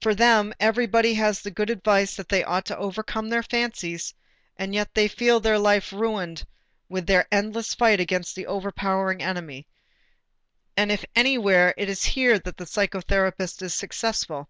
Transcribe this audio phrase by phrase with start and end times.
[0.00, 4.14] For them everybody has the good advice that they ought to overcome their fancies;
[4.56, 6.46] and yet they feel their life ruined
[6.88, 9.66] with their endless fight against the overpowering enemy.
[10.76, 14.48] And if anywhere, it is here that the psychotherapist is successful.